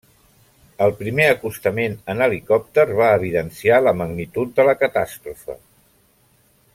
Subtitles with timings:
[0.85, 5.61] El primer acostament en helicòpter va evidenciar la magnitud de la catàstrofe.